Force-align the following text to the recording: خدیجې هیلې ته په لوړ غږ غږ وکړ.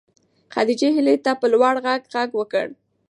خدیجې 0.53 0.89
هیلې 0.95 1.15
ته 1.25 1.31
په 1.39 1.45
لوړ 1.53 1.75
غږ 1.85 2.01
غږ 2.13 2.29
وکړ. 2.39 2.65